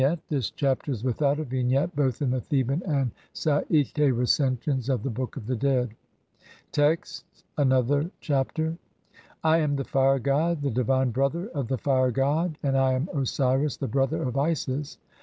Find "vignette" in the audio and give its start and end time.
0.01-0.29, 1.43-1.95